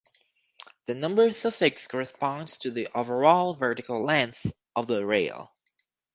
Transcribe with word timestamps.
The 0.87 0.95
number 0.95 1.29
suffix 1.29 1.85
corresponds 1.85 2.57
to 2.61 2.71
the 2.71 2.87
overall 2.95 3.53
vertical 3.53 4.03
length 4.03 4.51
of 4.75 4.87
the 4.87 5.05
rail. 5.05 5.53